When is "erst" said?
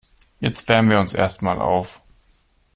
1.13-1.43